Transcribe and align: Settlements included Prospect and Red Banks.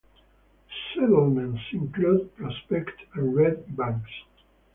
Settlements 0.95 1.61
included 1.73 2.35
Prospect 2.35 3.01
and 3.13 3.35
Red 3.35 3.77
Banks. 3.77 4.09